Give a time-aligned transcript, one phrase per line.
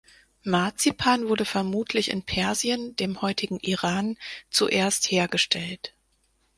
[0.41, 4.17] Marzipan wurde vermutlich in Persien, dem heutigen Iran,
[4.49, 5.93] zuerst hergestellt.